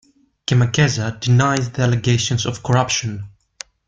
[0.47, 3.27] Kemakeza denies the allegations of corruption.